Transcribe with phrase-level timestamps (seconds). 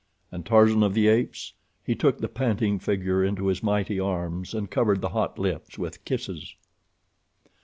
[0.31, 1.53] And Tarzan of the Apes?
[1.83, 6.03] He took the panting figure into his mighty arms, and covered the hot lips with
[6.05, 6.55] kisses.